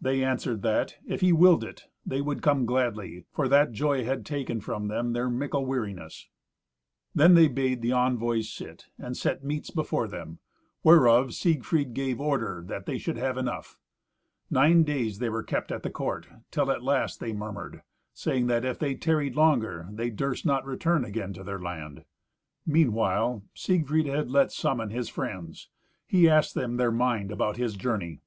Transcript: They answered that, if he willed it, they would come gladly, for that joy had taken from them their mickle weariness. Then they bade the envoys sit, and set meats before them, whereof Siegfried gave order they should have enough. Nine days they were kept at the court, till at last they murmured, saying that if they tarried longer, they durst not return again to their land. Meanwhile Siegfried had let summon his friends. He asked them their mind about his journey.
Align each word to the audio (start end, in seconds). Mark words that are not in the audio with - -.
They 0.00 0.24
answered 0.24 0.62
that, 0.62 0.96
if 1.06 1.20
he 1.20 1.32
willed 1.32 1.62
it, 1.62 1.84
they 2.04 2.20
would 2.20 2.42
come 2.42 2.66
gladly, 2.66 3.26
for 3.30 3.46
that 3.46 3.70
joy 3.70 4.02
had 4.04 4.26
taken 4.26 4.60
from 4.60 4.88
them 4.88 5.12
their 5.12 5.30
mickle 5.30 5.64
weariness. 5.64 6.26
Then 7.14 7.34
they 7.34 7.46
bade 7.46 7.80
the 7.80 7.92
envoys 7.92 8.50
sit, 8.52 8.86
and 8.98 9.16
set 9.16 9.44
meats 9.44 9.70
before 9.70 10.08
them, 10.08 10.40
whereof 10.82 11.32
Siegfried 11.32 11.94
gave 11.94 12.20
order 12.20 12.64
they 12.84 12.98
should 12.98 13.16
have 13.16 13.38
enough. 13.38 13.78
Nine 14.50 14.82
days 14.82 15.20
they 15.20 15.28
were 15.28 15.44
kept 15.44 15.70
at 15.70 15.84
the 15.84 15.90
court, 15.90 16.26
till 16.50 16.68
at 16.72 16.82
last 16.82 17.20
they 17.20 17.32
murmured, 17.32 17.82
saying 18.12 18.48
that 18.48 18.64
if 18.64 18.80
they 18.80 18.96
tarried 18.96 19.36
longer, 19.36 19.86
they 19.92 20.10
durst 20.10 20.44
not 20.44 20.66
return 20.66 21.04
again 21.04 21.32
to 21.34 21.44
their 21.44 21.60
land. 21.60 22.04
Meanwhile 22.66 23.44
Siegfried 23.54 24.06
had 24.06 24.28
let 24.28 24.50
summon 24.50 24.90
his 24.90 25.08
friends. 25.08 25.68
He 26.04 26.28
asked 26.28 26.56
them 26.56 26.78
their 26.78 26.90
mind 26.90 27.30
about 27.30 27.58
his 27.58 27.74
journey. 27.76 28.22